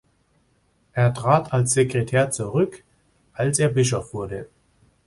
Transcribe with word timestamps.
Er 0.93 1.13
trat 1.13 1.53
als 1.53 1.73
Sekretär 1.73 2.31
zurück, 2.31 2.83
als 3.33 3.59
er 3.59 3.69
Bischof 3.69 4.15
wurde. 4.15 4.49